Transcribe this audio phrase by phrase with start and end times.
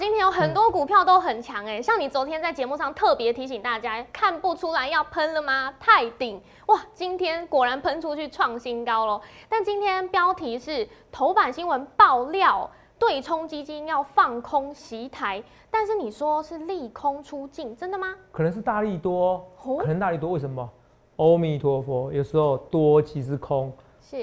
[0.00, 5.74] 今天有很多股票都很强哎，像你昨天在节目上特别提醒大家，看不出来要喷了吗？
[5.78, 6.80] 太顶哇！
[6.94, 9.20] 今天果然喷出去创新高喽。
[9.46, 18.14] 但今天标题是头版新闻爆料，对冲基金要放空袭台，但是你说是利空出尽，真的吗？
[18.32, 19.46] 可能是大力多，
[19.82, 20.66] 可能大力多，为什么？
[21.16, 23.70] 阿弥陀佛，有时候多即是空，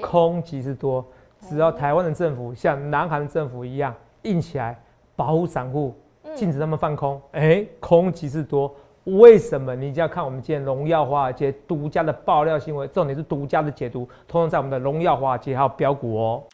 [0.02, 1.06] 空即是多。
[1.40, 4.76] 只要台湾的政府像南韩的政府一样硬起来，
[5.18, 5.92] 保护散户，
[6.36, 8.72] 禁止他们放空，哎，空即是多。
[9.02, 9.74] 为什么？
[9.74, 16.44] 你就要看我们今天荣耀华尔街独家的爆料新闻，重点是独家的解读，通常在我们的荣耀华尔街还有标股哦。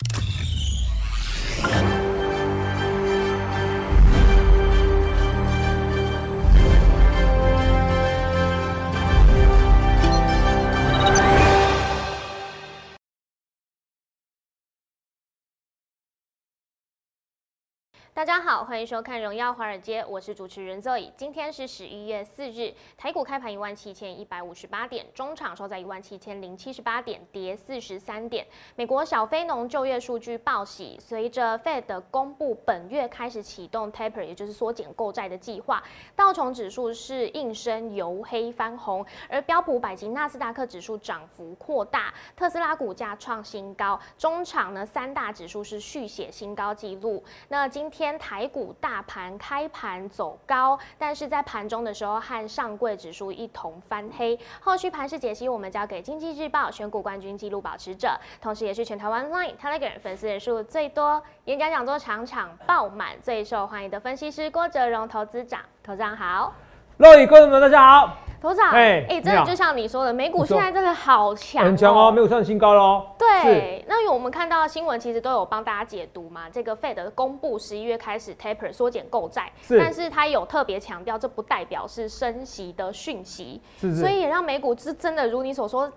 [18.24, 21.10] 大家好，欢迎收看《荣耀华尔街》，我是主持人 Zoe。
[21.14, 28.46] 今天是十一月四日，台股开盘一万七千一百五十八点，中场收在一万七千零七十八点，跌四十三点。
[28.76, 35.82] 美国小非农就业数据报喜，随着 Fed 公布本月开始启动 Taper，也就是缩减购债的计划，
[36.16, 44.00] 道琼指数是应声由黑翻红，而标普百及纳斯达克指数涨幅扩大，特斯拉股价创新高。
[44.16, 47.22] 中场呢，三大指数是续写新高纪录。
[47.48, 48.13] 那今天。
[48.18, 54.38] 台股大盘开盘走高，但是在盘中的时候和上柜指数一同翻黑。
[54.60, 65.60] 后续盘势解析，我们交给经济日报选股冠军纪录保持者，同时也是全台湾 Line Telegram 粉丝人数最多、演讲讲座场场爆满、最受欢迎的分析师郭哲荣投资长。
[65.82, 66.54] 投资长好，
[66.98, 68.16] 各位观众们大家好。
[68.44, 73.06] 头长，哎，真的就像你说的，美股现在真的好强，很强哦，没有创新高喽。
[73.18, 76.42] 对，那因为我们看到新闻，其实都有帮大家解读嘛。
[76.50, 85.90] 这个 Fed 公布十一月开始 taper 缩减购债，但是他有特别强调，这不代表是升息的讯息，所以也让美股是真的如你所说，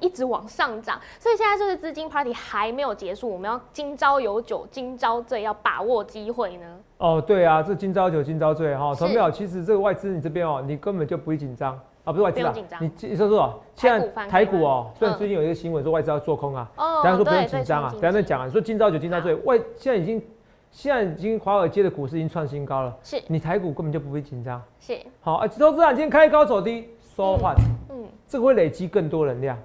[0.00, 1.00] 一直往上涨。
[1.18, 6.66] 所以现在就是资金 party 还没有结束，我们要今朝有酒今朝醉，要把握机会呢。
[6.98, 20.22] 哦，对啊，这今朝酒今朝醉哈，同有，其实这个外资你这边哦，你根本就不会紧张啊，不是外资啊，你你说说，现在台股哦，虽然最近有一个新闻说外资要做空啊，哦，大家说不用紧张啊，等下再讲啊，说今朝酒今朝醉，外现在已经
[20.70, 27.56] 现在已经华尔街的股市已经创新高了，是，你台股根本就不会紧张，是，好啊，投资啊，今天开高走低说话，
[27.90, 29.58] 嗯，这个会累积更多能量，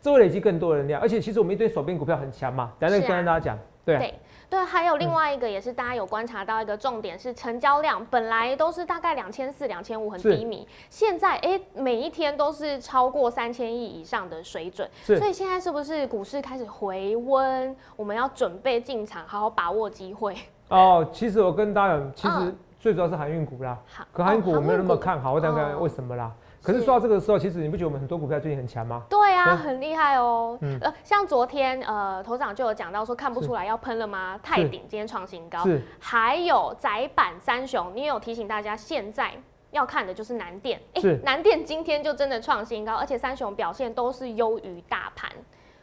[0.00, 4.14] 这会累积更多能量，而且其实我们一堆手边股票很强嘛，等下再跟大家讲，对。
[4.50, 17.76] 对，还有另外一个也是大家有观察到一个重点是成交量，本来都是大概两千四、两千五很低迷，现在哎每一天都是超过三千亿以上的水准，所以现在是不是股市开始回温？
[17.94, 20.34] 我们要准备进场，好好把握机会。
[20.68, 23.78] 哦，其实我跟大家讲，其实最主要是航运股啦，
[24.12, 26.32] 可航运股我没有那么看好，我讲讲为什么啦。
[26.62, 29.02] 可是说到这个时候，其实你不觉得我们很多股票最近很强吗？
[29.08, 30.58] 对啊，很厉害哦。
[30.80, 34.38] 呃，像昨天呃，头长就有讲到说看不出来要喷了吗？
[34.42, 35.64] 泰鼎今天创新高。
[35.64, 35.80] 是。
[36.00, 39.32] 还有窄板三雄，你也有提醒大家，现在
[39.70, 40.80] 要看的就是南电。
[40.96, 41.18] 是。
[41.24, 45.30] 南电今天就真的创新高，而且三雄表现都是优于大盘。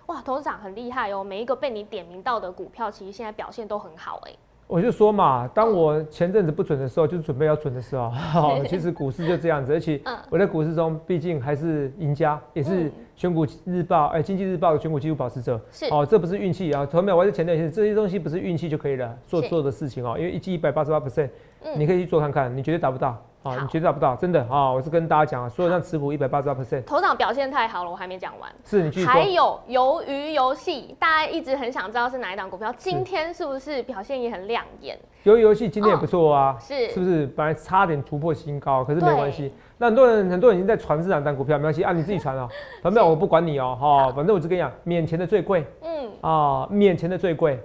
[0.08, 4.32] 哇，头长很厉害哦，每一个被你点名到的股票，其实现在表现都很好哎。
[4.68, 8.12] 我就说嘛，当我前阵子不准的时候，就是准备要准的时候。
[8.68, 15.62] 其实股市就这样子，而且我在股市中毕竟还是赢家，也是选股日报哎，经济日报的选股技术保持者。
[15.72, 21.30] 是哦，这不是运气啊，同秒我还是前段时间这些东西不是运气就可以了，做做的事情哦，因为一季一百八十八 percent，
[21.78, 23.24] 你可以去做看看，你绝对达不到。
[23.46, 24.72] 啊，你绝对找不到，真的啊！
[24.72, 28.52] 我是跟大家讲啊，所有像持股一百八十二 percent，头场表现太好了，我还没讲完。
[28.64, 34.98] 是你继续还有鱿鱼游戏，大家一直很想知道是哪一档股票，今天是不是表现也很亮眼？
[35.26, 37.28] 鱿鱼游戏今天也不错啊，是是不是？
[37.28, 39.54] 本来差点突破新高，可是没关系。
[39.78, 42.50] 那很多人很多人已经在传这两档股票，没关系啊，你自己传哦。
[42.82, 47.60] 朋友我不管你哦，哈，反正我就跟你讲，免钱的最贵，嗯啊，免钱的最贵。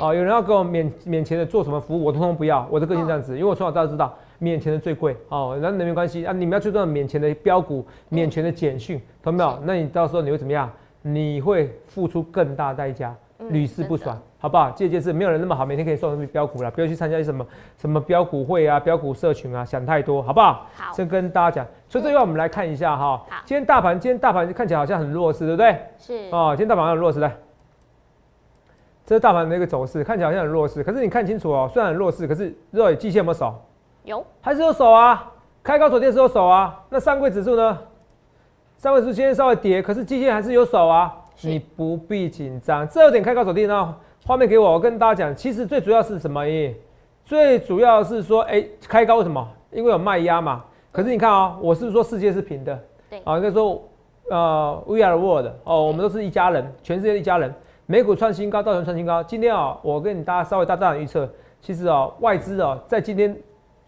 [0.00, 2.66] 哦，有人要给我免免钱的做什么服务，我通通不要。
[2.70, 4.14] 我的个性这样子，因为我从小到大知道。
[4.44, 6.32] 免钱的最贵哦，那那没关系啊。
[6.32, 9.58] 你们要去做免钱的标股、免钱的简讯，懂没有？
[9.64, 10.70] 那你到时候你会怎么样？
[11.00, 13.14] 你会付出更大代价，
[13.50, 14.70] 屡试不爽，好不好？
[14.70, 17.46] 这件事没有人那么好，每天可以送什么标股了，不要去参加什么
[17.76, 20.66] 什么标股会啊、标股社群啊，想太多，好不好？
[20.74, 21.66] 好，先跟大家讲。
[21.88, 23.18] 所以这一块我们来看一下哈。
[23.18, 25.78] 好，今天大盘，今天大盘看起来好像很弱势，对不对？
[25.98, 26.14] 是。
[26.32, 27.36] 哦，今天大盘很弱势，来，
[29.04, 33.54] 这是大盘的一个走势，看起来好像很弱势，可是你看清楚哦，虽然很弱势，可是肉眼季线有没有守？
[34.04, 35.32] 有，还是有手啊？
[35.62, 36.78] 开高走跌是有手啊？
[36.90, 37.78] 那上柜指数呢？
[38.76, 41.14] 上柜指数今天稍微跌，可是基线还是有手啊？
[41.40, 43.96] 你不必紧张，这有点开高走低呢。
[44.26, 46.42] 画面给我，我跟大家讲，其实最主要是什么？
[47.24, 49.46] 最主要是说，哎，开高为什么？
[49.70, 50.62] 因为有卖压嘛。
[50.92, 52.78] 可是你看啊，我是说世界是平的？
[53.08, 53.82] 对，啊，应该说，
[54.30, 57.52] 呃，We are the world，哦，我们都是一家人，全世界一家人。
[57.86, 59.22] 美股创新高，道琼创新高。
[59.22, 61.28] 今天啊，我跟你大家稍微大胆预测，
[61.60, 63.34] 其实啊，外资啊，在今天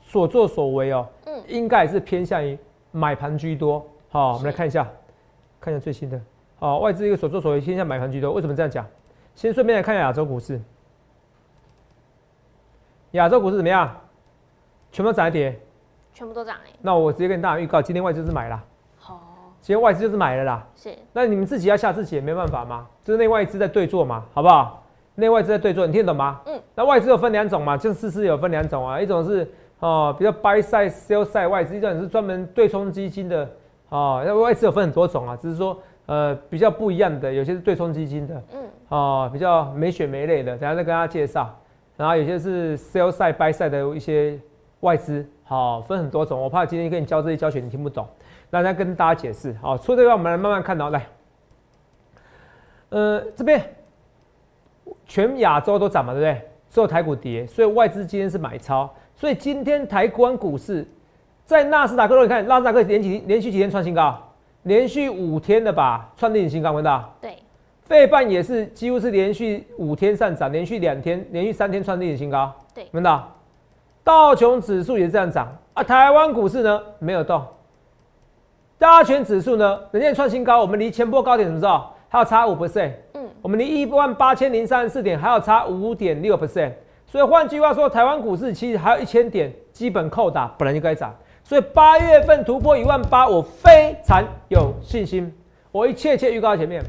[0.06, 2.56] 所作所为哦，嗯，应该是偏向于
[2.92, 3.84] 买盘居多。
[4.08, 4.88] 好，我们来看一下，
[5.60, 6.18] 看一下最新的。
[6.58, 8.86] 好，外资一个所作所为偏向买盘居多，为什么这样讲？
[9.34, 10.58] 先顺便来看一下亚洲股市。
[13.10, 13.94] 亚洲股市怎么样？
[14.92, 15.58] 全部涨跌？
[16.14, 16.70] 全部都涨哎。
[16.80, 18.64] 那我直接跟大家预告，今天外资是买了。
[18.98, 19.20] 好。
[19.60, 20.66] 今天外资就是买了啦。
[20.76, 20.96] 是。
[21.12, 24.84] 那你们自己要下自己也没办法嘛，就是内外资在对坐嘛，好不好？
[25.16, 26.40] 内外资在对坐，你听懂吗？
[26.46, 26.62] 嗯。
[26.74, 29.50] 那外资有分两种嘛，就是事有分两种啊，一种是
[29.80, 33.48] 哦比较 buy side sell side 外资，这种是专门对冲基金的
[33.88, 34.22] 哦。
[34.24, 38.60] 那外资有分很多种啊，只是说呃比较不一样的，有些是对冲基金的，嗯。
[38.88, 41.52] 哦，比较没血没泪的，等下再跟大家介绍。
[41.96, 44.38] 然后有些是 sell side buy side 的一些
[44.80, 46.40] 外资，好，分很多种。
[46.40, 48.06] 我怕今天跟你教这些教学你听不懂，
[48.48, 49.52] 那再跟大家解释。
[49.60, 51.04] 好，除了这个，我们来慢慢看到来。
[52.90, 53.60] 呃，这边
[55.04, 56.48] 全亚洲都涨嘛，对不对？
[56.70, 58.88] 只有台股跌，所以外资今天是买超。
[59.16, 60.86] 所以今天台湾股市
[61.44, 64.16] 在纳斯达克，你看纳斯达克连几连续几天创新高，
[64.64, 67.14] 连续五天的吧，创历史新高，看到？
[67.20, 67.36] 对。
[67.84, 72.52] 费半也是几乎是连续五天上涨，连续两天、连续三天创历史新高。
[72.74, 73.32] 对，闻到
[74.02, 75.84] 道琼指数也是这样涨啊。
[75.84, 77.40] 台湾股市呢没有动，
[78.76, 82.90] 大权指数呢人家创新高，我们离前波高点什么时候还要差五 percent？
[83.14, 86.72] 嗯，我们离一万八千零三十四点还要差五点六 percent。
[87.16, 91.14] 所以换句话说，台湾股市其实还有一千点基本扣打，本来就该涨。
[91.42, 95.34] 所以八月份突破一万八，我非常有信心。
[95.72, 96.84] 我一切切预告前面。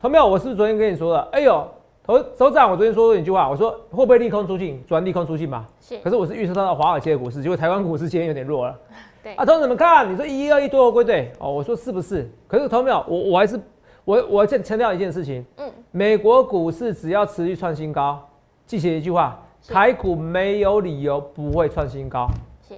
[0.00, 0.26] 同没有？
[0.26, 1.28] 我是不是昨天跟你说了？
[1.30, 1.68] 哎呦，
[2.02, 4.82] 头首长，我昨天说过一句话，我说会不会利空出尽？
[4.88, 5.66] 转利空出尽嘛。
[5.78, 5.98] 是。
[5.98, 8.74] 可是我是预测到华尔街的股市，结果台湾股市今天有点弱了。
[9.22, 9.34] 对。
[9.34, 10.10] 啊，同怎么看？
[10.10, 12.26] 你说一、二一多归队哦，我说是不是？
[12.48, 13.04] 可是同没有？
[13.06, 13.60] 我我还是
[14.06, 15.44] 我我再强调一件事情。
[15.58, 15.70] 嗯。
[15.90, 18.26] 美国股市只要持续创新高，
[18.64, 22.28] 记起一句话：台股没有理由不会创新高。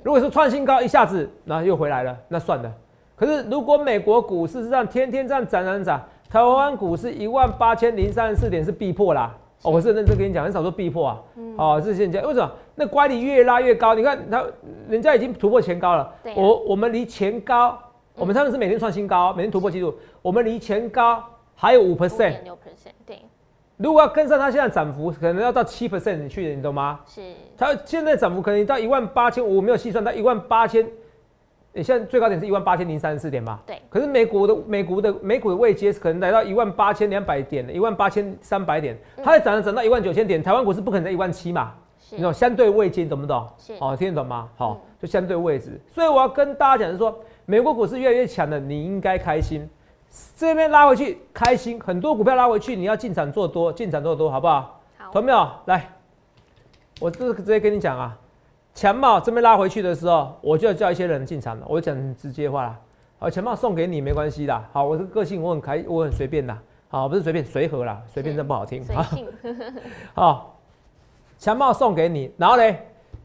[0.03, 2.73] 如果说创新高一下子，那又回来了，那算了。
[3.15, 6.03] 可是如果美国股市是这样天天这样涨涨涨。
[6.31, 11.21] 台湾股市一万八千零三十四点是必破啦，哦，我是认真跟你讲，很少说必破啊，
[11.59, 12.51] 哦，是现在为什么？
[12.75, 14.43] 那乖离越拉越高，你看他，
[14.89, 17.79] 人家已经突破前高了，我我们离前高，
[18.15, 21.23] 我们他们是每天创新高，每天突破记录，我们离前高
[21.55, 23.21] 还有五 percent，六 percent，对。
[23.83, 27.01] 如果要跟上它现在涨幅，可能要到七 percent 去，你懂吗？
[27.05, 27.21] 是。
[27.59, 30.87] 它现在涨幅可能到一万八千我，没有细算到一万八千。
[31.73, 33.61] 你现在最高点是一万八千零三十四点吧？
[33.67, 33.81] 对。
[33.89, 40.41] 可是美股的美股的美股的位阶可能来到一万八千两百点的，一万八千三百点，它在涨涨到一万九千点。
[40.41, 41.73] 台湾股市不可能在一万七嘛？
[42.11, 43.49] 你懂相对位阶，懂不懂？
[43.59, 43.73] 是。
[43.81, 44.49] 哦，听得懂吗？
[44.57, 45.81] 好，就相对位置。
[45.91, 49.69] 所以我要跟大家讲是说，美国股市越来越强了，你应该开心。
[50.37, 54.81] 这边拉回去开心，很多股票拉回去，你要进场做多，进场做多，好不好？
[54.99, 55.11] 好。
[55.13, 55.49] 懂没有？
[55.67, 55.89] 来，
[57.01, 58.19] 我这直接跟你讲啊。
[58.75, 61.67] 强帽这边拉回去的时候，我就要叫一些人进场了。
[61.69, 62.79] 我讲直接话啦，
[63.19, 64.65] 好，强帽送给你没关系的。
[64.73, 66.57] 好，我这个个性我很开，我很随便的。
[66.89, 68.83] 好，不是随便随和啦，随便真不好听。
[68.83, 69.27] 随性。
[70.15, 70.59] 好，
[71.39, 72.77] 强帽送给你，然后呢，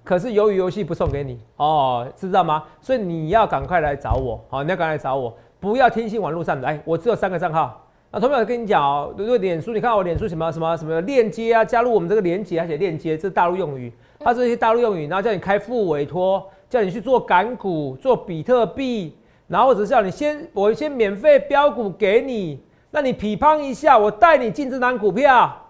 [0.03, 2.63] 可是鱿鱼游戏不送给你哦，知道吗？
[2.81, 6.67] 所以你要赶快来找我，好，你要赶快来找我，不要听信网络上的。
[6.67, 7.83] 哎，我只有三个账号。
[8.09, 13.91] 那同学跟你讲哦，如果脸书，你看我脸书什么什么什么链接啊，加入我们这个链接，而且链接这是大陆用语。
[14.19, 19.15] 它是一些大陆用语，然后叫你开副委托，叫你去做港股、做比特币，
[19.47, 22.61] 然后或者是叫你先我先免费标股给你，
[22.91, 25.63] 那你匹乓一下，我带你进这档股票。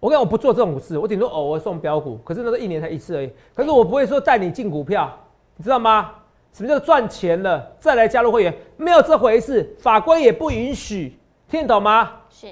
[0.00, 3.30] 我跟你讲，我不做这种事，我顶多偶尔送标股，可是那个一年才一次而已。
[3.54, 5.08] 可是我不会说带你进股票，
[5.56, 6.10] 你知道吗？
[6.52, 8.54] 什么叫赚钱了再来加入会员？
[8.76, 11.18] 没有这回事，法规也不允许，
[11.48, 12.10] 听得懂吗？
[12.28, 12.48] 是，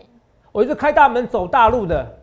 [0.52, 2.16] 我就是开大门走大路的。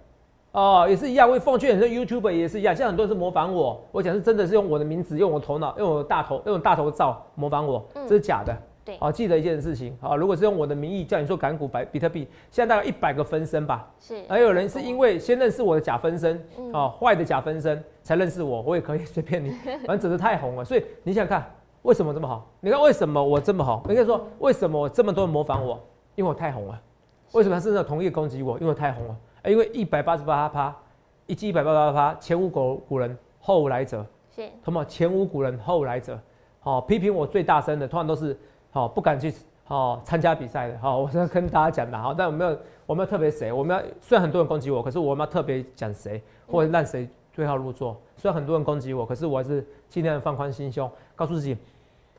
[0.53, 8.57] 哦，也是一样，我奉劝很多 YouTube 也是一样，现在很多人是模仿我，我讲是真的是用我的名字，用我头脑，用我大头，用大头照模仿我，这是假的。
[8.83, 16.41] 对，哦，记得一件事情，哦，如果是用我的名义叫你说港股、白比特币，现在大概一百个分身吧，是，还有人是因为先认识我的假分身，
[16.73, 19.51] 哦，坏的假分身才认识我，我也可以随便你，
[19.85, 21.45] 反正整的太红了，所以你想看
[21.83, 22.45] 为什么这么好？
[22.59, 23.83] 你看为什么我这么好？
[23.87, 25.79] 你可以说为什么我这么多人模仿我？
[26.15, 26.81] 因为我太红了。
[27.33, 28.57] 为什么甚至同意攻击我？
[28.59, 29.17] 因为我太红了。
[29.45, 30.75] 因为一百八十八趴，
[31.25, 34.05] 一季一百八十八趴，前无古古人后来者，
[34.35, 34.83] 是，同吗？
[34.85, 36.19] 前无古人后来者，
[36.59, 38.37] 好，批评我最大声的，通常都是
[38.71, 47.95] 好不敢去好参加比赛的，好，我是要跟大家讲的，好，但我没有我没有特别谁，我们要虽然很多人攻击我，可是我们要特别讲谁，或者让谁对号入座。
[48.17, 51.57] 虽然很多人攻击我，可是我还是尽量放宽心胸，告诉自己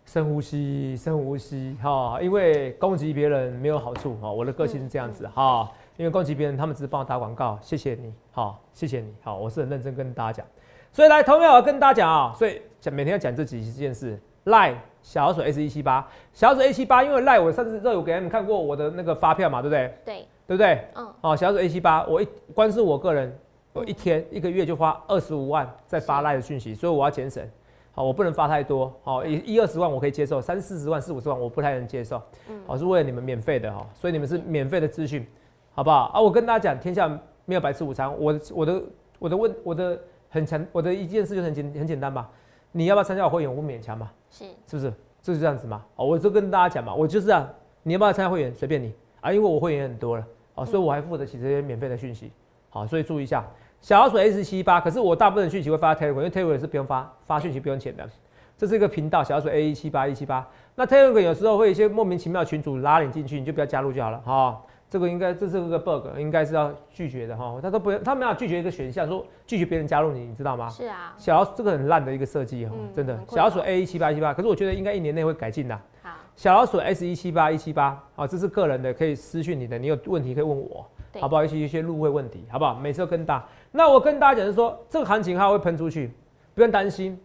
[0.04, 2.18] 深呼吸，深呼吸哈。
[2.20, 5.70] 因为攻击别人没有好处哈，我的个性是这样子哈。
[5.96, 10.46] 因为攻击别人，他们只是帮我打广告，谢谢你好，谢谢你好，我是很认真跟大家讲。
[10.92, 14.18] 所以来，投票我要跟大家讲啊，所以讲每天要讲这几件事。
[14.44, 19.94] 赖小老鼠 S 一七八，小老鼠 A 七八，因为赖我上次都有给你们看过我的那个发票嘛，对不对？
[20.06, 20.84] 对，对不对？
[20.94, 21.14] 嗯。
[21.20, 23.38] 哦，小老鼠 A 七八，我一光是我个人，
[23.78, 27.47] 我一天一个月就花二十五万在发赖的讯息，所以我要减省。
[27.92, 28.92] 好，我不能发太多。
[29.02, 32.20] 好，一一二十万我可以接受，三四十万、四五十万我不太能接受。
[32.49, 32.61] 嗯。
[32.66, 35.26] 好，是为了你们免费的哈，所以你们是免费的资讯。
[35.73, 36.20] 好不好啊？
[36.20, 37.08] 我跟大家讲，天下
[37.44, 38.08] 没有白吃午餐。
[38.18, 38.82] 我我的
[39.18, 42.28] 我的问我的很强，我的一件事就很简很简单嘛。
[42.73, 43.50] 你要不要参加我会员？
[43.50, 44.11] 我不勉强嘛。
[44.30, 44.92] 是是不是？
[45.23, 45.85] 就是这样子嘛。
[45.97, 47.49] 哦，我就跟大家讲嘛，我就是啊。
[47.85, 48.54] 你要不要参加会员？
[48.54, 52.30] 随便你啊，因为我会员很多了哦，所以我还负得起这些免费的讯息。
[52.70, 53.47] 好，所以注意一下，
[53.80, 54.80] 小老鼠 S 七八。
[54.80, 58.08] 可是我大部分讯息会发 Telegram，因为 Telegram 是不用发发讯息不用钱的。
[58.56, 60.47] 这是一个频道，小老鼠 A 一七八一七八。
[60.75, 64.61] 那 Telegram 有时候会有一些莫名其妙群主拉你进去，你就不要加入就好了哈。
[64.90, 67.58] 这个应该这是个 bug，应该是要拒绝的哈。
[67.62, 70.68] 他都不，他没有拒绝一个选项，说拒绝别人加入你，你知道吗？
[70.70, 71.14] 是啊。
[71.18, 73.18] 小老鼠这个很烂的一个设计哈，真的。
[73.28, 75.78] 小老鼠 A 一七八一七八，可是我觉得应该一年内会改进的。
[76.02, 76.11] 好。
[76.35, 80.87] 小老鼠 S 一七八一七八，好，这是个人的，可以私讯你的，你有问题可以问我，
[81.20, 81.44] 好不好？
[81.44, 82.75] 一些一些入会问题，好不好？
[82.75, 83.46] 每次都更大。
[83.70, 86.10] 那我跟大家讲是说，这个行情它会喷出去，
[86.54, 87.18] 不用担心。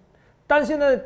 [0.45, 0.99] 担心呢，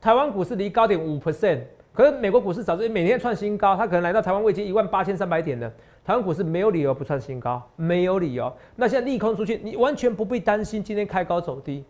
[0.00, 1.60] 台湾股市离高点五 percent，
[1.92, 5.68] 可是美国股市早就每天创新高，它可能来到台湾位阶一万八千三百点的。
[6.04, 8.52] 台湾股市没有理由不创新高，没有理由。
[8.76, 11.82] 那现在利空出去，你完全不必担心今天开高走低，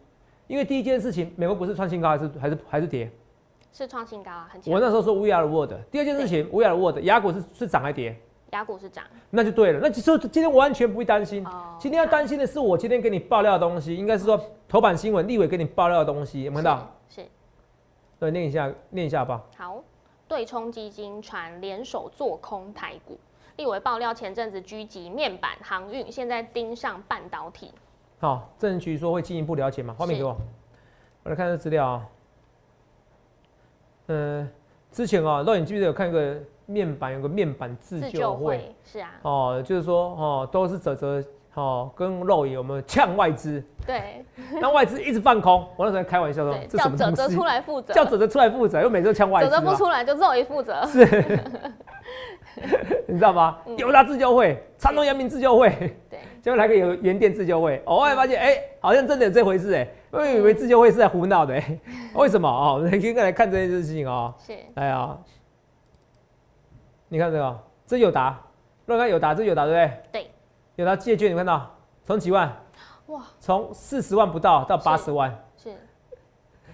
[0.47, 3.11] 因为第一件事情，美国股市创新高还是还是还是跌？
[3.73, 4.73] 是创新高啊，很。
[4.73, 5.75] 我那时候说 We are the world。
[5.91, 8.17] 第二件事情，We are the world，雅股是是涨还跌？
[8.55, 9.81] 雅股是涨，那就对了。
[9.83, 11.45] 那其实今天完全不会担心。
[11.77, 16.91] 今天要担心的是我今天给你爆料的东西，应该是说头版新闻，立委给你爆料的东西，有没有看到？
[17.09, 17.27] 是。
[18.21, 19.43] 对，念一下，念一下吧。
[19.57, 19.83] 好，
[20.29, 23.19] 对冲基金传联手做空台股。
[23.57, 27.73] 立委爆料，前阵子狙击面板、航运，现在盯上半导体。
[28.21, 29.95] 好，证据说会进一步了解吗？
[29.99, 30.37] 画面给我，
[31.25, 32.07] 我来看这资料啊。
[34.07, 34.49] 嗯，
[34.93, 39.11] 之前啊，肉眼记得有看一个面板，有个面板自救会，是啊。
[39.23, 41.23] 哦，就是说哦，都是泽泽
[41.55, 43.63] 哦，跟肉眼有没有呛外资？
[43.87, 44.25] 对。
[44.61, 49.51] 那外资一直放空，我那时候开玩笑说，叫泽泽出来负责，叫泽泽出来负责，因为每次都呛外资。
[49.51, 50.85] 泽泽不出来就肉眼负责。
[50.87, 51.05] 是。
[53.07, 53.59] 你知道吗？
[53.77, 55.69] 友达自救会、长隆、阳明自救会，
[56.09, 61.79] 对， 结果来个有原电自救会，偶尔发现，哎，好像真的有这回事，哎，我以为自救会是在胡闹的，哎，
[62.15, 62.75] 为什么啊？
[62.75, 64.33] 我们应该来看这件事情哦。
[64.39, 65.17] 是，哎呀，
[67.15, 68.37] 你看这个，这有达，
[68.87, 70.03] 乱看有达，这有达对不对？
[70.11, 70.31] 对，
[70.75, 71.71] 有达借券，你看到
[72.03, 72.53] 从几万，
[73.07, 75.71] 哇，从四十万不到到八十万，是，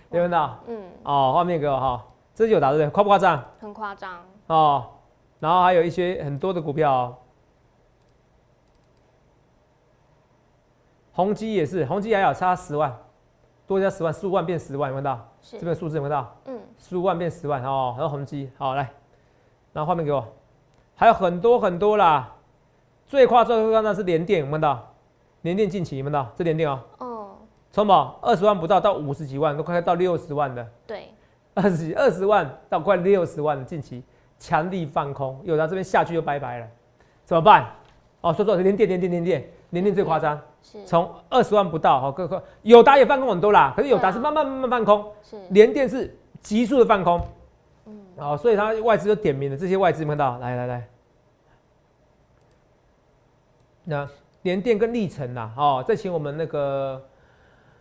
[0.08, 0.58] 有看到？
[0.66, 2.02] 嗯，哦，画面给我哈，
[2.34, 2.90] 这是友达对不对？
[2.90, 3.44] 夸不夸张？
[3.60, 4.24] 很夸张。
[4.46, 4.86] 哦。
[5.40, 7.14] 然后还有一些很多的股票，
[11.12, 12.98] 宏基也是，宏基还有差十万，
[13.66, 15.28] 多加十万，十五万变十万，有看到？
[15.42, 16.34] 这边数字有看到？
[16.46, 18.90] 嗯，十五万变十万哦，还有宏基，好来，
[19.72, 20.26] 然后画面给我，
[20.94, 22.34] 还有很多很多啦，
[23.06, 24.94] 最夸张最夸张是联电，有看到？
[25.42, 26.30] 联电近期有看到？
[26.36, 27.30] 这联电哦，哦，
[27.70, 31.08] 从宝二十万不到到五十几万，都快到六十万的，对，
[31.54, 34.02] 二十二十万到快六十万的近期。
[34.38, 36.66] 强力放空，有的这边下去就拜拜了，
[37.24, 37.66] 怎么办？
[38.22, 39.50] 哦，说说连电连电连电。
[39.70, 40.36] 连电最夸张，
[40.84, 45.36] 从二十万不到，好，各个友达也放空很多啦，可是友达是慢慢慢慢放空，是。
[45.50, 47.24] 连电是急速的放空，嗯，
[48.20, 50.88] 好，所以它外资就点名了，这些外资没看到，来来来，
[53.84, 54.06] 那
[54.42, 57.02] 连电跟历程呐，哦，再请我们那个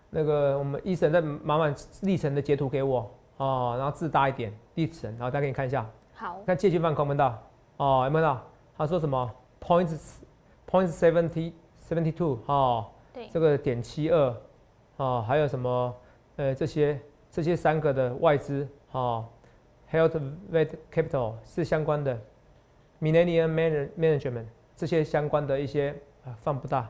[0.10, 5.86] 那个我们医生再麻烦历程的截图给我，哦，然后字大一点，历程，然后再给你看一下。
[6.13, 7.38] 好，看借券放空没到
[7.75, 8.41] 哦，有没有到？
[8.77, 9.29] 他说什么
[9.62, 10.00] ？Point
[10.65, 11.51] point seventy
[11.86, 14.36] seventy two 哦，对，这个点七二
[14.96, 15.93] 哦，还有什么？
[16.38, 16.98] 呃，这些
[17.29, 19.25] 这些三个的外资哦
[19.91, 20.19] ，Health
[20.51, 22.19] Vet Capital 是相关的
[23.01, 26.89] ，Millennium Management 这些相关的一些啊放不大，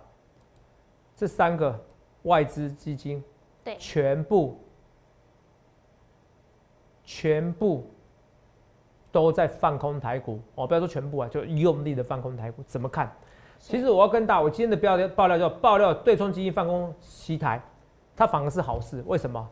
[1.15, 1.79] 这三个
[2.23, 3.23] 外资基金
[3.63, 4.59] 对，全部
[7.03, 7.89] 全部。
[9.11, 13.11] 都在放空台股哦，不要说全部啊，就用力的放空台股，怎么看？
[13.57, 17.59] 其实我要跟大，我今天的标爆料叫爆料对冲基金放空西台，
[18.15, 19.03] 它反而是好事。
[19.07, 19.49] 为什么？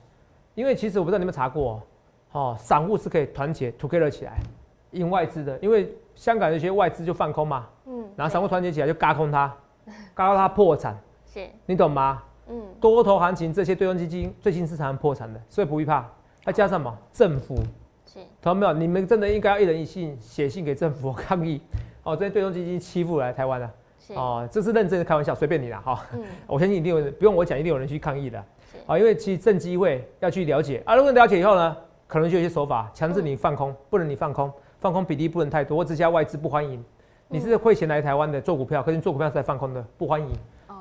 [0.53, 1.81] 因为其实我不知道你们查过哦，
[2.57, 4.33] 散户是可以团结 together 起来
[4.91, 9.53] 赢外资的，因为香港那些外资就放空嘛，嗯，然后散户团结起来就嘎空它，
[10.13, 12.23] 嘎到它破产， 是，你懂吗？
[12.49, 16.05] 嗯，多头行情，这些对冲基金最近是常常破产的，所以不必怕。
[16.45, 17.57] 再加上嘛，政府
[18.05, 18.71] 是，看到没有？
[18.71, 21.61] 你们真的应该要一人一信写信给政府抗议。
[22.03, 23.69] 哦，这些对冲基金欺负来台湾了，
[24.15, 26.05] 哦，这是认真的开玩笑，随便你了哈。
[26.13, 28.41] 嗯， 我相信一定有人，不用我讲，一定有人去抗议的。
[28.85, 31.75] 啊，因为其实正机会要去了解啊，如果了解以后呢，
[32.07, 36.83] 可能就有些手法强制你放空，不能你放空，放空比例不能太多，我只加外资不欢迎。
[37.27, 40.29] 你是汇钱来台湾的做股票，可是你做股票是在放空的，不欢迎。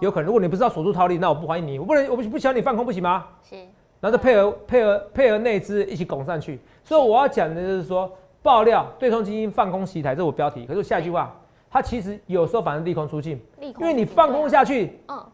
[0.01, 3.27] 有可能，如果你不知道锁住套利，那我不欢迎你，我不能，我不不希望你放空，不行吗？
[3.43, 3.57] 是。
[3.99, 8.09] 然后再配合配合配合内资一起拱上去，所以我要讲的就是说，
[8.43, 10.65] 爆料对冲基金放空洗台，这是我标题。
[10.67, 11.35] 可是下一句话，
[11.69, 15.27] 它其实有时候反而利空出尽，因为你放空下去，嗯，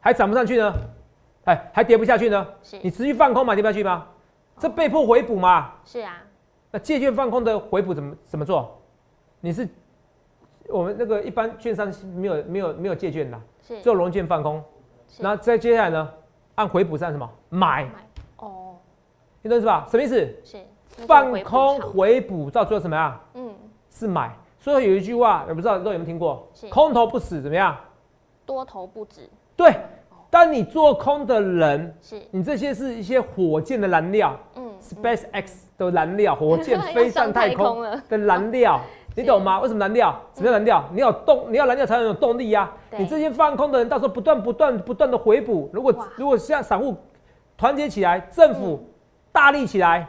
[0.00, 0.74] 还涨不上去呢，
[1.44, 2.78] 哎，还跌不下去呢，是。
[2.82, 4.06] 你持续放空嘛，跌不下去吗？
[4.58, 5.72] 这被迫回补嘛？
[5.84, 6.22] 是啊。
[6.70, 8.76] 那借券放空的回补怎么怎么做？
[9.40, 9.68] 你是
[10.68, 14.62] 我们那个一般券商没有没有没有借券的，是做融券放空，
[15.18, 16.12] 那再接下来呢，
[16.56, 17.88] 按回补上什么买？
[19.42, 19.86] 你懂是吧？
[19.88, 20.16] 什么意思？
[20.42, 20.58] 是
[21.06, 23.20] 放空回补到最后什么样？
[23.34, 23.54] 嗯，
[23.90, 24.34] 是买。
[24.58, 26.48] 所以有一句话，我不知道都有没有听过？
[26.68, 27.76] 空头不死怎么样？
[28.44, 29.30] 多头不止。
[29.54, 29.76] 对，
[30.30, 38.80] 当你做空的人，是你这些是一些火箭的燃料，嗯，Space X 的燃料，火箭飞上太空的燃料，
[39.16, 39.60] 你懂吗？
[39.60, 40.20] 为什么燃料？
[40.34, 40.84] 什么叫燃料？
[40.92, 42.70] 你要动，你要燃料才能有动力呀。
[42.98, 46.96] 你这些放空的人，到时候不断不断不断的回补，如果如果像散户
[47.56, 48.82] 团结起来，政府。
[49.32, 50.06] 大力起来，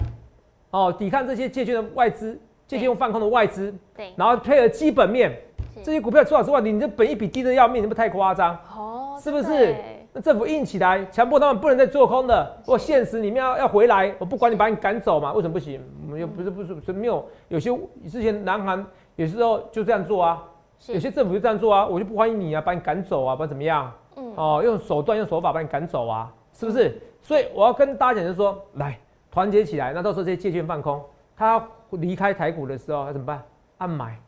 [0.71, 5.37] 哦，抵抗这些借券的外资，借券用放空的外资，对，然后配合基本面，
[5.83, 8.57] 这些股票说老实话，你这本一比低的要命，你不太夸张？
[8.73, 9.75] 哦，是不是？
[10.17, 15.31] 那政府硬起来，强迫他们不能再做空的，或现实里面要要回来，我不管你把你赶走嘛？
[15.33, 15.79] 为什么不行？
[16.07, 17.69] 我们又不是不是是没有，有些
[18.09, 18.83] 之前南韩
[19.15, 20.43] 有时候就这样做啊，
[20.87, 23.93] 有些政府就这样做啊，我就不欢迎你啊，把你赶走啊，不然怎么样？
[24.15, 26.99] 嗯，哦，用手段用手法把你赶走啊，是不是？
[27.21, 28.97] 所以我要跟大家讲，就是说，来。
[29.29, 30.99] 团结起来，那到时候这些借券放空，
[31.35, 33.43] 他离开台股的时候，他怎么办？
[33.77, 34.19] 按买，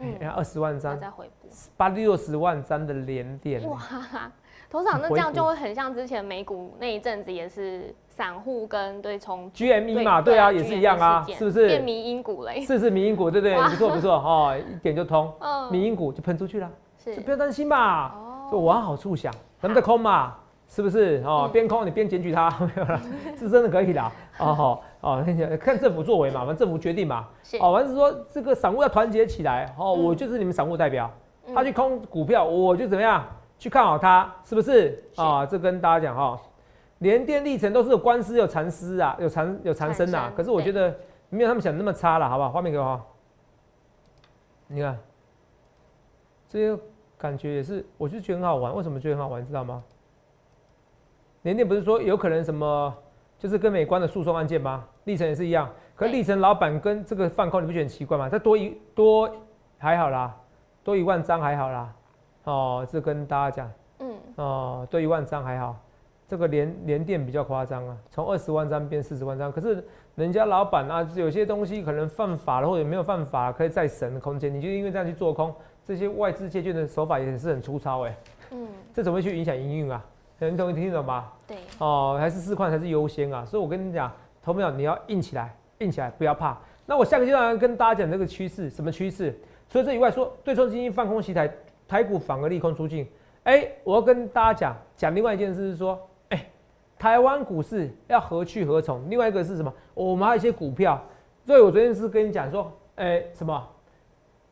[0.00, 0.98] 哎，二十万张，
[1.76, 3.62] 八六十万张的连电。
[3.68, 3.78] 哇，
[4.70, 11.66] 头场那这样就会很像之前美股那一阵子，也是散户跟对冲 GME 嘛，对啊，也是一样啊，是不是？
[11.66, 13.56] 变迷因股了，是是迷因股，对不对？
[13.56, 15.32] 不错不错哈，一点就通，
[15.72, 16.70] 迷因股就喷出去了，
[17.02, 18.12] 是，不要担心嘛，
[18.48, 20.36] 就往好处想，咱们在空嘛。
[20.72, 21.50] 是不是哦？
[21.52, 23.00] 边空你边检举他， 没有了，
[23.36, 24.00] 是真的可以的。
[24.38, 25.24] 哦好哦，
[25.60, 27.26] 看政府作为嘛，反正政府决定嘛。
[27.58, 29.74] 哦，反正是说这个散户要团结起来。
[29.76, 31.10] 哦，我就是你们散户代表，
[31.52, 33.24] 他去空股票，我就怎么样
[33.60, 35.04] 去看好它，是不是？
[35.16, 36.40] 啊，这跟大家讲哈，
[36.98, 40.32] 连电历程都是有官司有蚕丝啊，有蚕有缠身呐。
[40.34, 40.92] 可是我觉得
[41.28, 42.50] 没有他们想那么差了，好不好？
[42.50, 42.98] 画面给我。
[44.66, 44.98] 你看，
[46.48, 46.82] 这些
[47.18, 48.74] 感觉也是，我就觉得很好玩。
[48.74, 49.46] 为什么觉得很好玩？
[49.46, 49.82] 知道吗？
[51.42, 52.94] 连电不是说有可能什么，
[53.38, 54.84] 就是跟美观的诉讼案件吗？
[55.04, 58.26] 历程也是一样，可历程老板跟这个放空，你不觉得很奇怪吗？
[58.30, 59.30] 他多一多
[59.76, 60.34] 还好啦，
[60.82, 61.92] 多一万张还好啦，
[62.44, 65.76] 哦，这跟大家讲，嗯，哦，对一万张还好，
[66.26, 78.16] 这个连连电比较夸张啊，从二十万张变四十万张，可是人家老板啊，有些东西可能犯法了或者没有犯法，可以再审的空间，你就因为这样去做空，这些外资借券的手法也是很粗糙哎，
[78.52, 80.04] 嗯，这怎么会去影响营运啊？
[80.38, 81.30] 你懂听懂吧？
[81.46, 84.10] 对，哦，还是四块才是优先啊，所以我跟你讲，
[84.42, 86.56] 投票你要硬起来，硬起来，不要怕。
[86.86, 89.38] 那我下个阶段跟大家讲这个趋势，什么趋势？
[89.68, 91.46] 除了这以外，说对冲基金放空袭台，
[91.90, 93.04] 台股反而利空出尽。
[93.42, 95.98] 哎，我要跟大家讲讲另外一件事是说，
[96.28, 96.46] 哎，
[96.96, 99.10] 台湾股市要何去何从？
[99.10, 99.74] 另外一个是什么？
[99.92, 101.02] 我们还有一些股票，
[101.44, 103.68] 所以我昨天是跟你讲说，哎，什么？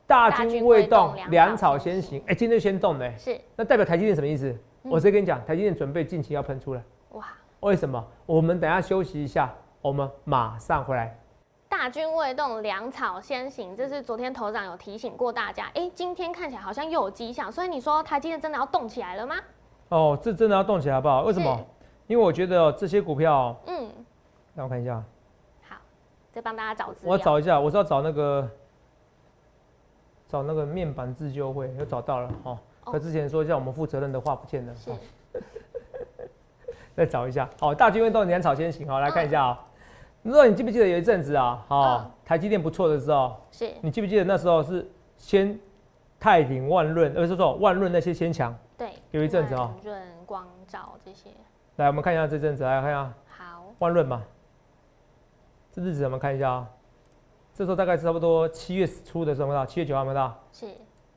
[0.04, 2.20] 大军未动，粮草先行。
[2.26, 4.52] 哎，今天先动的，是，那代表台积电什么意思？
[4.82, 6.82] 我直接跟你讲，台积电准备近期要喷出来。
[7.10, 7.24] 哇！
[7.60, 8.04] 为什么？
[8.26, 11.16] 我们等下休息一下，我们马上回来。
[11.80, 15.70] 大军未动，粮草先行，这是昨天头长有提醒过大家。
[15.74, 19.36] 哎，今天看起来好像又有迹象，所以你说台积电真的要动起来了吗？
[19.90, 21.22] 哦，这真的要动起来，好不好？
[21.22, 21.64] 为什么？
[22.08, 23.88] 因为我觉得这些股票，嗯，
[24.56, 25.00] 让我看一下。
[25.68, 25.76] 好，
[26.32, 27.12] 再帮大家找资料。
[27.12, 28.50] 我找一下，我是要找那个
[30.26, 32.58] 找那个面板自救会，又找到了，哈。
[32.82, 34.90] 和之前说叫我们负责任的话不见了，是。
[36.96, 39.64] 再找一下，好，大军运动粮草先行，好，来看一下啊。
[40.22, 43.70] 如果你记不记得有一阵子啊，好，台积电不错的时候，是。
[43.80, 45.58] 你记不记得那时候是先
[46.20, 49.72] 泰鼎、万润，呃，是说万润那些先强，对，有一阵子啊。
[49.82, 51.30] 润、光照这些。
[51.76, 53.12] 来，我们看一下这阵子，来看一下。
[53.28, 53.64] 好。
[53.78, 54.22] 万润嘛，
[55.72, 56.68] 这日子我们看一下啊。
[57.54, 60.36] 这时候大概是差不多七月初的时候，到七月九号没到？
[60.52, 60.66] 是。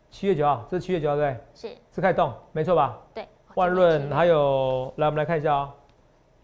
[0.10, 1.38] 七月九号，这是七月九号对？
[1.54, 3.00] 是是开动，没错吧？
[3.14, 3.28] 对。
[3.56, 5.74] 万润还有，来我们来看一下啊，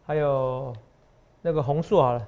[0.06, 0.74] 还有
[1.42, 2.28] 那个红树好了，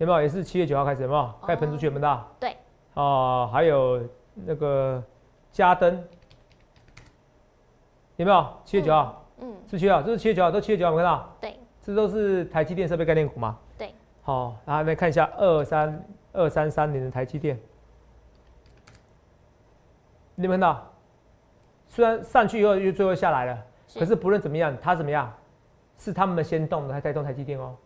[0.00, 0.22] 有没有？
[0.22, 1.30] 也是七月九号开始有没有？
[1.46, 2.20] 开始喷出去有没有？
[2.40, 2.56] 对。
[2.94, 4.02] 啊，还有
[4.34, 5.02] 那个
[5.52, 6.02] 嘉登，
[8.16, 8.46] 有没有？
[8.64, 11.36] 七月九号，嗯，是七月号，这是七月九号，都七月九号，看到？
[11.38, 11.54] 对。
[11.82, 13.58] 这都是台积电设备概念股吗？
[13.76, 13.94] 对。
[14.22, 17.60] 好，然后来看一下二三二三三零的台积电，
[20.34, 20.86] 你们看到？
[21.88, 23.58] 虽然上去以后又最后下来了，
[23.98, 25.30] 可是不论怎么样，它怎么样？
[25.98, 27.76] 是他们先动的，还带动台积电哦。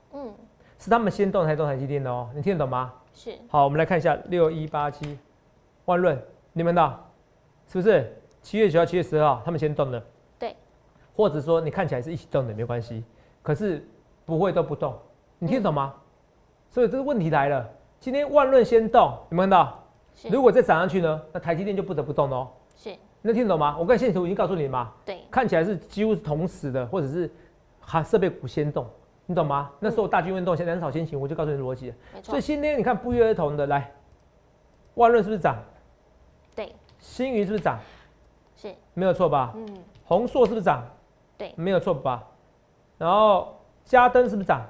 [0.79, 2.29] 嗯，是他们先动才动台积电的哦。
[2.35, 2.93] 你听得懂吗？
[3.13, 3.33] 是。
[3.49, 5.19] 好，我们来看一下六一八七
[5.85, 6.21] 万润，
[6.53, 7.01] 你们的，
[7.69, 10.03] 是不是七月九号、七月十二号他们先动的？
[10.39, 10.57] 对。
[11.17, 13.05] 或者说你看起来是一起动的，没关系。
[13.43, 13.87] 可是
[14.25, 14.95] 不会都不动，
[15.39, 15.95] 你听得懂吗？
[16.71, 17.69] 所以这个问题来了，
[18.01, 19.81] 今天万润先动，有没有看到？
[20.31, 22.49] 如果再涨上去呢，那台积电就不得不动哦。
[22.77, 22.95] 是。
[23.23, 23.77] 能听得懂吗？
[23.79, 24.93] 我刚才线图已经告诉你了嘛？
[25.05, 27.31] 对，看起来是几乎是同时的，或者是
[27.81, 28.87] 哈设备股先动，
[29.27, 29.71] 你懂吗？
[29.81, 31.93] 那时候大军运动，现在人少先行，我就告诉你逻辑。
[32.23, 33.91] 所以今天你看不约而同的来，
[34.95, 35.57] 万润是不是涨？
[36.55, 36.75] 对。
[36.99, 37.79] 新余是不是涨？
[38.57, 38.75] 是。
[38.93, 39.53] 没有错吧？
[39.57, 39.67] 嗯。
[40.05, 40.85] 宏硕是不是涨？
[41.39, 41.53] 对。
[41.57, 42.23] 没有错吧？
[42.99, 44.63] 然后嘉登是不是涨？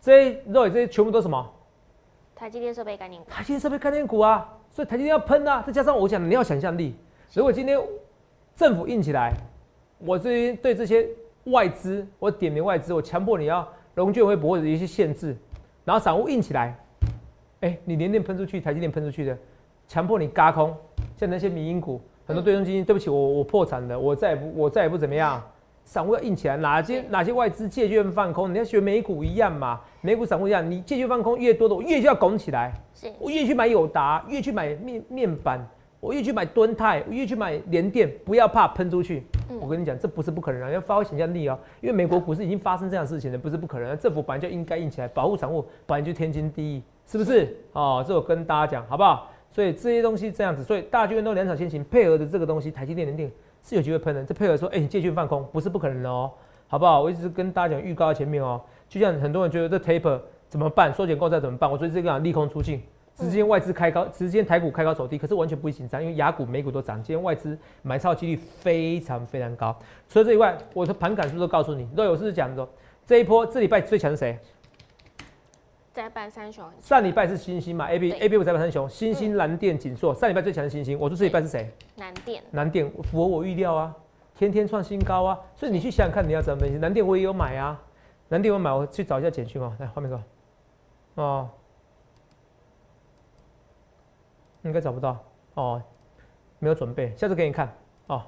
[0.00, 1.50] 这些肉这些全部都什么？
[2.36, 3.30] 台积电设备概念股。
[3.30, 6.94] 台积电设备概念股啊，所以台积电要喷啊，再加上我讲你要想象力。
[7.32, 7.80] 如果今天
[8.54, 9.32] 政府硬起来，
[9.98, 11.08] 我这边对这些
[11.44, 15.36] 外资，我点名外资，我强迫你要融券会不会有一些限制，
[15.84, 16.74] 然后散户硬起来，
[17.60, 19.36] 哎，你连电喷出去，台积电喷出去的，
[19.86, 20.74] 强迫你嘎空，
[21.16, 25.42] 像那些民营股，很多对冲基金，对不起，我我破产了，我再也不我再也不怎么样，
[25.84, 32.72] 散户要硬起来，哪些哪些外资借券放空，你要学美股一样嘛，美股散户一样，你借券放空越多的，我越就要拱起来，
[33.18, 35.60] 我越去买友达，越去买面面板。
[36.04, 39.22] 我越去买敦泰，我越去买联电，不要怕喷出去。
[39.58, 41.58] 我跟你讲，这不是不可能啊，要发挥想象力哦。
[41.80, 43.96] 因为美国股市已经发生这样的事情了，不是不可能。
[43.96, 47.56] 政府本来就应该硬起来，保护散户本来就天经地义，是不是？
[47.72, 49.30] 哦，这我跟大家讲好不好？
[49.50, 54.22] 所以这些东西这样子，所以大军都两场先行配合的这个东西，台积电、联电是有机会喷的。
[54.24, 56.30] 这配合说，哎，你借券放空，不是不可能的哦，
[56.68, 57.00] 好不好？
[57.00, 58.60] 我一直跟大家讲预告在前面哦。
[58.90, 61.70] 就像很多人觉得这 taper 怎么办，缩减购债怎么办？
[61.70, 62.82] 我说这个利空出尽。
[63.16, 69.76] 直接外资开高，直接台股开高走低，可是完全不会紧张，因为雅股、美股都涨，今天外资买超几率非常非常高。
[70.08, 71.88] 除了这以外，我的盘感是不是都告诉你？
[71.96, 72.68] 若有是讲的，
[73.06, 74.38] 这一波这礼拜最强是谁？
[75.92, 76.64] 在板三雄。
[76.80, 80.12] 上礼拜是星星嘛？A B A B 五在板三雄，星星、蓝电、锦硕。
[80.12, 81.70] 上礼拜最强的星星，我说这礼拜是谁？
[81.98, 82.42] 蓝电。
[82.50, 83.94] 蓝电符合我预料啊，
[84.36, 86.78] 天天创新高啊，所以你去想想看，你要怎么分析？
[86.78, 87.80] 蓝电我也有买啊，
[88.30, 90.20] 蓝电我买，我去找一下简讯哦，来画面哥，
[91.22, 91.48] 哦。
[94.64, 95.16] 应该找不到
[95.54, 95.80] 哦，
[96.58, 97.72] 没有准备，下次给你看
[98.08, 98.22] 哦。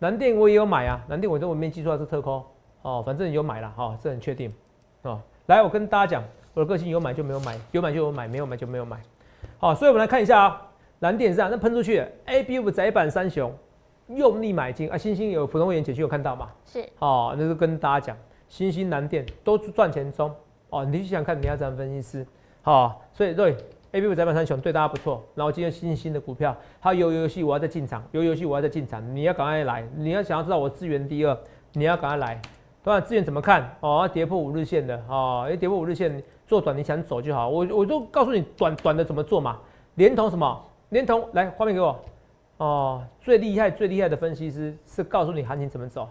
[0.00, 2.44] 蓝电我也有买啊，蓝电我这我没记错是特扣
[2.82, 4.52] 哦，反正有买了哈，这很确定
[5.02, 5.20] 哦。
[5.46, 9.00] 来，我跟大家讲，我的个性有买就没有买，有买就有买，没有买就没有买。
[9.58, 10.70] 好，所以我们来看一下啊，
[11.00, 13.54] 蓝电是啊，那喷出去，A B U 窄板三雄
[14.08, 16.50] 用力买进啊，星星有普通会员解析有看到吗？
[16.64, 18.16] 是，哦，那就跟大家讲，
[18.48, 20.34] 星星蓝电都赚钱中
[20.70, 22.26] 哦，你去想看你要怎样分析师，
[22.62, 23.56] 好，所以对。
[23.94, 31.38] A B 五窄板三雄对大家不错，然后今天新兴的股票，还有游戏我要再进场，有游戏我要再进场，你要赶快来，你要想要知道我资源第二，
[31.74, 32.42] 你要赶快来。
[32.82, 33.62] 当然资源怎么看？
[33.78, 37.48] 哦，要跌破五日线的哦，要跌破五日线做短，你想走就好。
[37.48, 39.60] 我我都告诉你短短的怎么做嘛。
[39.94, 40.60] 连同什么？
[40.88, 41.96] 连同来画面给我。
[42.56, 46.08] 哦，最厉害最厉害的分析师是告诉你行情怎么走。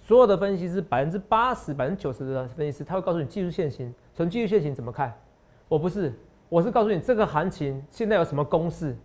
[0.00, 5.16] 所有的分析师百分之八十、百分之九十的分析师，他会告诉你技术线型，从技术线型怎么看。
[5.68, 6.12] 我不是。
[6.48, 8.96] 我是告诉你，这个行情现在有什么公式？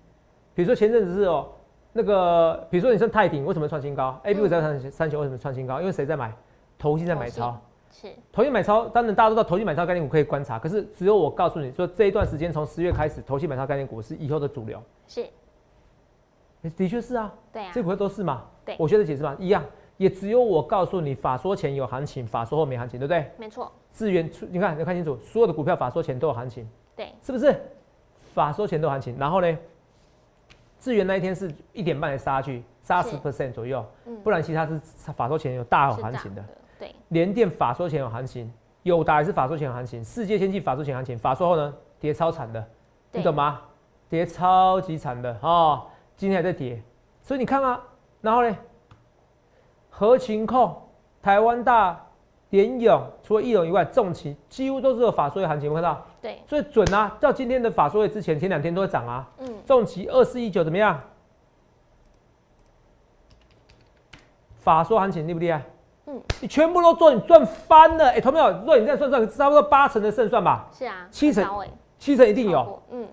[0.53, 1.47] 比如说前阵子是哦，
[1.93, 5.79] 那个比如说你像泰鼎为什么创新高？A B 股在三三千为什么创新高？
[5.79, 6.33] 因为谁在买？
[6.77, 7.59] 投信在买超。
[7.89, 8.07] 是。
[8.31, 14.81] 投信买超，当然大家都知道投信买超概念股可以观察，可是只有我告诉你说，这一段时间从十月开始，投信买超概念股是以后的主流。
[15.07, 15.25] 是。
[16.77, 17.33] 的确是啊。
[17.51, 17.71] 对啊。
[17.73, 18.43] 这股票都是嘛？
[18.63, 18.75] 对。
[18.77, 19.63] 我学的解释嘛，一样，
[19.97, 23.31] 也只有我告诉你，法说前有行情，法说后没行情，对不对？
[23.37, 23.71] 没错。
[23.91, 26.67] 资源出，你看，你看清楚，所有的股票法说前都有行情。
[26.95, 27.55] 对，是不是？
[28.33, 29.57] 法说前都行情，然后呢？
[30.79, 33.85] 智源那一天是一点半的杀去，杀十 percent 左右，
[34.23, 34.79] 不然其他是
[35.15, 36.43] 法说前有大有行情的。
[36.79, 38.51] 对，联电法说前有行情，
[38.83, 42.65] 友达也是法说前有行情，世界先进法说前行情，法说后呢跌超惨的，
[43.11, 43.61] 你懂吗？
[44.09, 45.83] 跌超级惨的哦，
[46.17, 46.81] 今天还在跌，
[47.21, 47.79] 所以你看啊，
[48.21, 48.57] 然后呢？
[49.89, 50.75] 合情控、
[51.21, 52.07] 台湾大。
[52.51, 56.05] 联勇除了易勇以外，重旗几乎都是有法说会行情，有看到？
[56.21, 57.17] 对，所以准啊！
[57.19, 59.27] 到今天的法说会之前，前两天都会涨啊。
[59.39, 61.01] 嗯，重旗二四一九怎么样？
[64.59, 65.63] 法说行情厉不厉害？
[66.07, 68.09] 嗯，你全部都做，你赚翻了。
[68.09, 70.67] 哎，同没有，如果你这样算算，差不多八成的胜算吧？
[70.71, 71.47] 是啊，七成，
[71.97, 72.83] 七成一定有。
[72.91, 73.07] 嗯，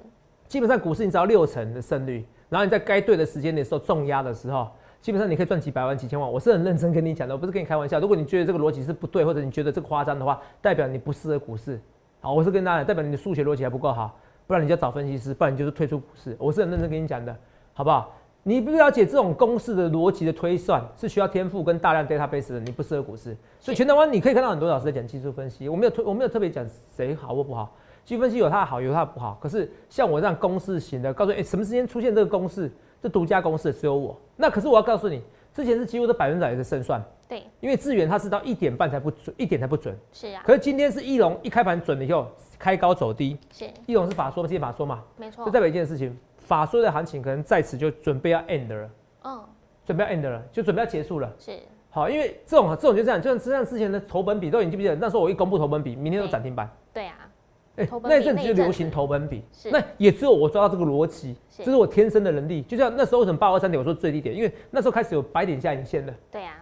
[0.48, 4.68] 基本上股市你只要六成的胜率，然后你在该对的时间点时候重压的时候，
[5.00, 6.30] 基本上你可以赚几百万、几千万。
[6.30, 8.00] 我是很认真跟你讲的，我不是跟你开玩笑。
[8.00, 11.80] 如果你觉得这个逻辑是不对，或者你觉得这个夸张的话，代表你不适合股市。
[12.20, 16.36] 好，我是跟大家代表你的数学逻辑还不够好，不然你就找分析师，不然你就是退出股市。
[16.38, 17.34] 我是很认真跟你讲的，
[17.72, 18.14] 好不好？
[18.44, 23.36] 你不了解这种公式的逻辑的推算，是需要天赋跟大量 database 的，你不适合股市。
[23.60, 27.76] 所以全台湾你可以看到很多老师在讲技术分析，我没有推，我没有特别讲谁好或不好。
[28.04, 29.38] 技术分析有它的好，有它不好。
[29.40, 34.18] 可是像我这样公式型的，告诉你，哎，什么时间出现这个公式，这独家公式只有我。
[34.36, 35.22] 那可是我要告诉你，
[35.54, 37.02] 之前是几乎都百分之百的胜算。
[37.28, 39.94] 对，因为资源它是到一点半才不准，一点才不准。
[40.12, 40.42] 是啊。
[40.44, 42.26] 可是今天是翼龙一开盘准了以后，
[42.58, 43.36] 开高走低。
[43.52, 43.66] 是。
[43.86, 45.04] 翼龙是法说，接法说嘛。
[45.16, 45.44] 没错。
[45.44, 48.90] 就代表一件事情，法说的行情可能在此就准备要 end 了。
[49.24, 49.44] 嗯。
[49.84, 51.30] 准备要 end 了，就准备要结束了。
[51.38, 51.58] 是。
[51.90, 54.96] 好，因为这种这种就这样，就像像之前的投本比都已经记不记得？
[54.96, 56.70] 那时候我一公布投本比，明天都涨停板。
[56.92, 57.14] 对啊。
[57.78, 62.62] 哎，那一阵子就流行投本比，那也只有我抓到这个逻辑，这是我天生的能力。
[62.62, 66.12] 就像那时候为什么八二三点我说最低点，因为那时候开始有白点下影线的。
[66.30, 66.56] 对啊。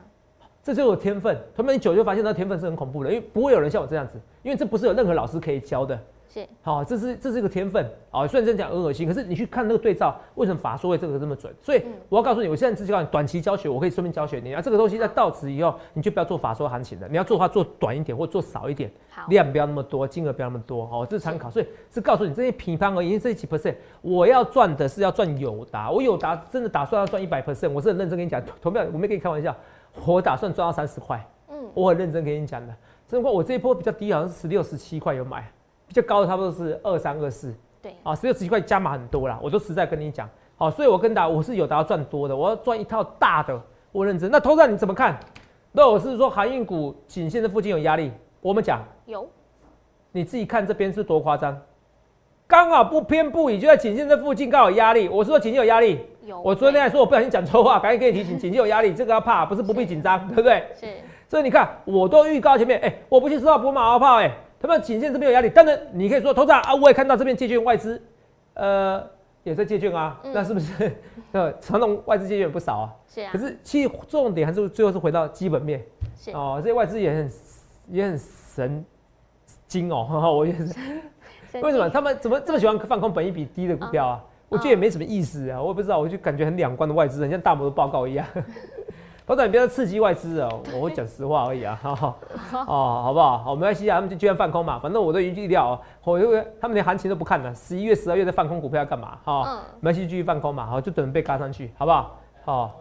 [0.62, 5.96] 这就是我天分，他们一久就发现那天分是很恐怖的，因为不会有人像我这样子，因为这不是有任何老师可以教的。
[6.28, 11.52] 是，好，这是这是一个天分，啊，虽然这样讲很恶心，可是你去看那个对照，为什么法说会这个这么准？
[11.62, 14.60] 所以我要告诉你，我现在只教你短期教学，我可以顺便教学你啊。
[14.60, 18.90] 这个东西在到此以后，你就不要做法说行情了，你要做的话做短一点，或做少一点，
[19.28, 21.50] 量不要那么多，金额不要那么多，哦，这是参考。
[21.50, 29.54] 所以是告诉你这些平方而已，这几 percent，我要赚的是要赚友达，我友达真的打算要赚一百 percent，我是很认真跟你讲，投票我没跟你开玩笑，
[30.04, 31.24] 我打算赚到三十块。
[31.48, 32.74] 嗯我很认真跟你讲的，
[33.06, 35.48] 真的话，我这一波比较低，好像是十六、十七块有买，
[35.87, 37.55] 比较高的差不多是二三、二四。
[37.83, 43.61] 对，啊，十六、十七块加码很多啦，我都实在跟你讲，好，所以我跟大家我是有达到赚多的，我要赚一套大的，
[43.92, 44.31] 我认真。
[44.31, 45.18] 那头上你怎么看？
[45.72, 49.29] 那我是说航运股颈线的附近有压力，我们讲有，
[50.11, 51.61] 你自己看这边是多夸张，
[52.46, 55.09] 刚好不偏不倚，就在颈线这附近刚好压力。
[55.09, 56.40] 我是说颈线有压力，有。
[56.40, 60.64] 我昨天还说我不小心讲错话，赶紧给你提醒，颈线有压力，这个要怕，不是不必紧张，对不对？
[60.75, 60.87] 是。
[61.29, 65.49] 所以你看，我都预告前面，哎，我不去四号不马后炮，哎，他们颈线这边有压力。
[65.49, 68.01] 当然，你可以说，投资啊，我也看到这边借券外资，
[68.55, 69.05] 呃，
[69.42, 70.92] 也在借券啊，那是不是？
[71.33, 72.95] 呃，传统外资借券不少啊。
[73.07, 73.31] 是啊。
[73.33, 75.85] 可是，其实重点还是最后是回到基本面。
[76.19, 76.31] 是。
[76.33, 77.31] 哦，这些外资也很
[77.88, 78.85] 也很神
[79.66, 80.75] 经哦， 我也是。
[81.62, 84.25] 为什么他们怎么这么喜欢放空本益比低的股票啊？
[84.49, 88.27] 我觉得也没什么意思啊，我也不知道，我就感觉很两光的外资，很像大摩的报告一样。
[89.26, 92.14] 老板，你不要刺激外资哦，我会讲实话而已啊， 哦，
[93.02, 93.38] 好不好？
[93.38, 99.18] 好，没关系啊，他们就居然放空嘛，反正我都已经预料，我因为他们连行情都不看了，十一月、十二月在放空股票要干嘛？
[99.24, 102.16] 哈，没关系，继续放空嘛，好，就等被嘎上去，好不好？
[102.44, 102.80] 好。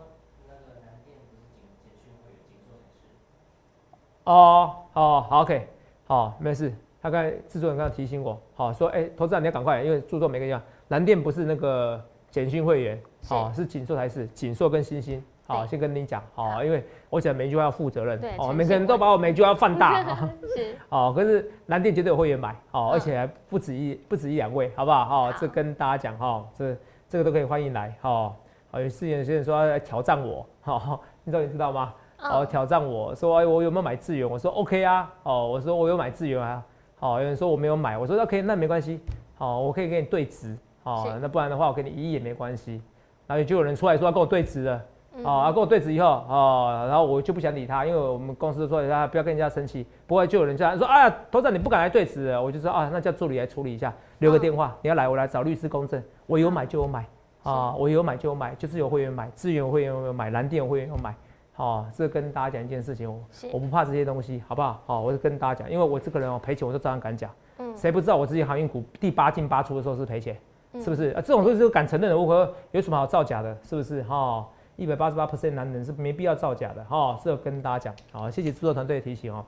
[4.25, 5.67] 哦，好，好，OK，
[6.07, 6.71] 好，没事。
[7.01, 15.23] 他刚才制作人刚刚提醒我，好说，哎，投资人你要赶快，因为著作没跟样，蓝电不是那个简讯会员，好，是锦硕才是，锦硕跟星星。
[15.47, 20.03] 好，先跟你讲，好，因为我讲每句话要负责任，哦，每个人都把我每句话放大，
[20.55, 25.05] 是，哦，可是蓝店绝对有会员买，哦，而且还不止一不止一两位，好不好？
[25.05, 26.75] 好，这跟大家讲，哈，这
[27.07, 28.33] 这个都可以欢迎来，哈，
[28.71, 31.93] 好，有事有些人说要来挑战我，哈，你知道你知道吗？
[32.17, 34.27] 哦，挑战我说，哎，我有没有买资源？
[34.27, 36.63] 我说 OK 啊，哦，我说我有买资源啊，
[36.97, 38.99] 好，有人说我没有买，我说 OK，那没关系，
[39.37, 42.81] 好，我可以跟你对值，好，那不然的话我给你一亿也没关系，
[43.27, 44.83] 然后就有人出来说要跟我对值了。
[45.23, 57.05] 啊，跟我对质以后，哦，然后我就不想理他，因为我们公司说他不要跟人家生气，不会就有人这样说，哎呀，头长你不敢来对质，我就说啊，那叫助理来处理一下，留个电话，你要来我来找律师公证，我有买就有买，
[57.43, 61.15] 啊，我有买就有买，就是有会员买，资源会员有买，蓝电会员有买，
[61.53, 63.23] 好，这跟大家讲一件事情，我
[63.53, 64.81] 我不怕这些东西，好不好？
[64.85, 70.37] 好，我就跟大家讲，因为我这个人哦赔钱我都照样敢讲，嗯，谁不知道我自己航运股第八进八出的时候是赔钱，
[70.77, 71.11] 是不是？
[71.11, 73.57] 啊，这种东西是敢承认的，我有什么好造假的？
[73.63, 74.03] 是不是？
[74.03, 74.45] 哈。
[74.75, 79.45] 一百八十八 percent 男人是没必要造假的哈，是要跟大家讲好，谢谢制作团队的提醒哦。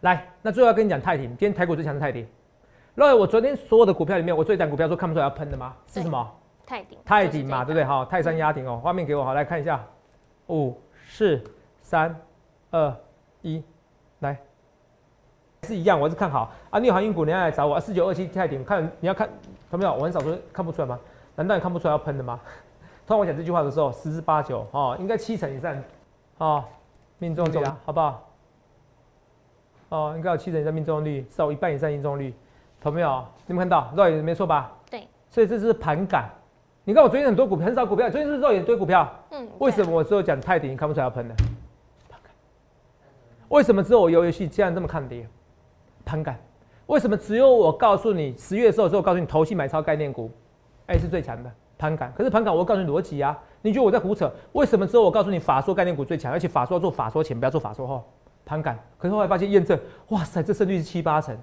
[0.00, 2.26] 来，那最后要跟你讲泰鼎，今天台股最强是泰鼎。
[2.94, 5.74] 那我昨天所有的股票里面，我最强股票说看不出来要喷的吗？
[5.86, 6.28] 是什么？
[6.66, 6.98] 泰鼎。
[7.04, 7.84] 泰鼎嘛，对不对？
[7.84, 9.84] 哈，泰山压顶哦，画面给我好，来看一下，
[10.48, 10.76] 五、
[11.06, 11.40] 四、
[11.80, 12.14] 三、
[12.70, 12.92] 二、
[13.42, 13.62] 一，
[14.18, 14.36] 来，
[15.62, 16.78] 是一样，我是看好啊。
[16.80, 17.80] 你有航运股，你要来找我啊。
[17.80, 19.28] 四九二七泰鼎，看你要看，
[19.70, 19.94] 看没有？
[19.94, 20.98] 我很少说看不出来吗？
[21.36, 22.40] 难道你看不出来要喷的吗？
[23.08, 25.74] 当我讲这句话的时候，十之八九哦，应该七成以上
[26.36, 26.62] 哦，
[27.18, 28.28] 命中率好不好？
[29.88, 32.34] 哦，应该有七成以上命中率，至少一半以上命中率，
[32.82, 33.24] 懂没有？
[33.46, 34.70] 你们看到肉眼，没错吧？
[34.90, 35.08] 对。
[35.30, 36.28] 所以这是盘感，
[36.84, 39.10] 你看我昨天很多股票，很少股票，昨天是不是有一堆股票？
[39.30, 39.48] 嗯。
[39.58, 41.34] 为什么我只有讲泰迪，你看不出来要喷的？
[43.48, 45.26] 为什么只有我游游戏竟然这么看跌？
[46.04, 46.38] 盘感？
[46.88, 50.30] 为什么只有我告诉你十月的时候，之后告诉你投信买超概念股，
[50.84, 52.12] 哎是最强的盘感？
[52.16, 54.30] 可是盘感我告诉你逻辑啊，你觉得我在胡扯？
[54.52, 58.04] 为什么之后我告诉你法说概念股最强，而且法说要做法说前，不要做法说后？
[58.44, 58.78] 盘感？
[58.98, 61.36] 可是后来发现验证，哇塞，这胜率是七八成。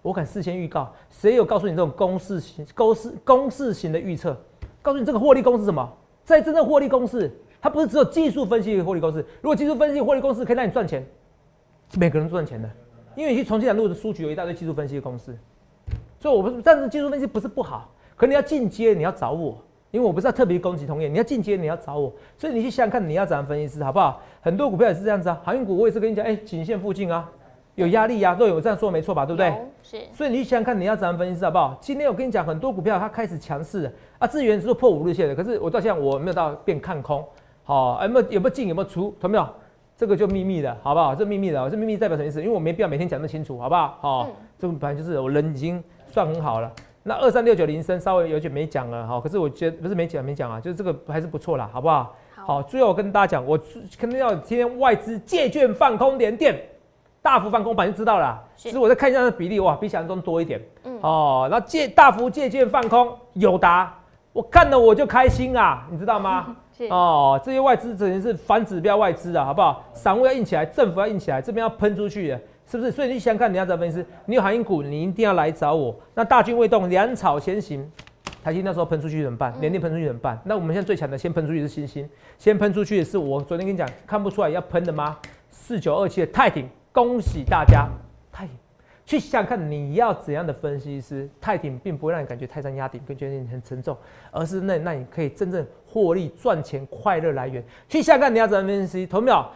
[0.00, 4.36] 我敢事先预告，谁有告诉你这种公式型、公式公式型的预测？
[4.80, 5.92] 告诉你这个获利公式什么？
[6.24, 9.18] 在真正获利公式，它不是只有技术分析的获利公式。
[9.42, 11.04] 如果技术分析获利公式可以让你赚钱，
[11.98, 12.70] 每个人赚钱的，
[13.16, 15.36] 因为你去重庆南路的书局有一大堆技术分析的公式。
[16.20, 19.58] 所以我不是，但是技术分析不是不好，可你要进阶，你要找我，
[19.96, 22.12] 因为我不是要特别攻击同业，你要进阶，你要找我。
[22.36, 24.20] 所以你去想想看，你要怎样分析师好不好？
[24.42, 27.26] 很多股票也是这样子啊，航运股我也是跟你讲，哎，颈线附近啊。
[27.76, 29.24] 有压力呀，对，我这样说没错吧？
[29.26, 29.54] 对不对？
[29.82, 29.98] 是。
[30.12, 31.76] 所以你去想想看，你要怎样分析好不好？
[31.80, 37.24] 今天我跟你讲，很多股票它开始强势啊，资源是破五日线的，可是我到现在我没有到变看空，
[37.64, 39.14] 好，有没有有没有进有没有出？
[39.20, 39.46] 懂没有？
[39.96, 41.14] 这个就秘密的，好不好？
[41.14, 42.42] 这秘密的，这秘密代表什么意思？
[42.42, 43.98] 因为我没必要每天讲那么清楚，好不好？
[44.00, 44.28] 好，
[44.58, 46.72] 这个本来就是我人已经算很好了。
[47.08, 52.16] 那二三六九零升稍微有点没讲了，哈，可是我觉得不是没讲没讲啊，就是这个还是不错啦，好不好？
[52.34, 53.56] 好，最后我跟大家讲，我
[53.96, 56.60] 肯定要今天外资借券放空连电。
[57.22, 60.60] 大幅放空反正知道了，其实我再看一下那比例，哇，比想象中多一点。
[60.84, 63.92] 嗯哦，然后借大幅借券放空友达，
[64.32, 66.56] 我看了我就开心啊，你知道吗？
[66.90, 69.82] 哦，这些外资只能是反指标外资啊，好不好？
[69.92, 72.90] 散户要硬起来，政府要硬起来，这边要喷出去的，是不是？
[72.90, 74.06] 所以你想看，你要怎么分析师？
[74.26, 75.94] 你有航运股，你一定要来找我。
[76.14, 77.90] 那大军未动，粮草先行，
[78.42, 79.54] 台积那时候喷出去怎么办？
[79.60, 80.38] 连电喷出去怎么办？
[80.44, 85.16] 那我们现在最强的，先喷出去是星星，先喷出去的是我昨天跟你讲，看不出来要喷的吗？
[85.50, 86.68] 四九二七的泰鼎。
[86.96, 87.90] 恭喜大家，
[88.32, 88.56] 泰鼎，
[89.04, 93.94] 去想看你要怎样的分析师，泰鼎并不会让你感觉泰山压顶，跟觉得你很沉重，
[94.30, 97.62] 而是那那你可以真正获利赚钱快乐来源。
[97.86, 99.46] 去想看你要怎样分析，同没有？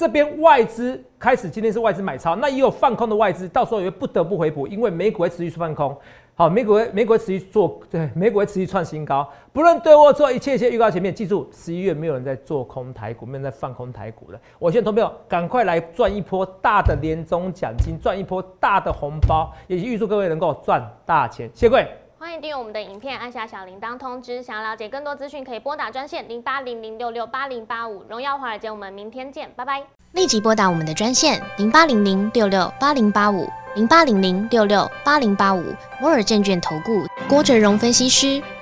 [0.00, 5.94] 这边外资开始今天是外资买超，那也有放空的外资，到时候也会不得不回补，因为美股会持续放空。
[6.34, 9.28] 好，美股会美股会持续做，对，美股会持续创新高。
[9.52, 14.40] 不论对或错，一切一切预告前面，记住，十一月没有人在做空台股，没有人在放空台股的。
[14.58, 21.46] 我现在投票，赶快来赚一波大的年终奖金，赚一波大的红包，也预祝各位能够赚大钱。
[21.52, 21.86] 谢谢各位，
[22.30, 24.40] 欢迎订阅我们的影片，按下小铃铛通知。
[24.40, 28.04] 想要了解更多资讯，可以拨打专线零八零零六六八零八五。
[28.08, 29.82] 荣耀华尔街，我们明天见，拜拜。
[30.12, 33.48] 立即拨打我们的专线零八零零六六八零八五。
[33.74, 38.40] 零八零零六六八零八五摩尔证券投顾郭哲荣分析师，